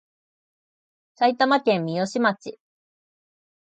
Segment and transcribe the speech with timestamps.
[1.13, 2.57] 埼玉県三芳町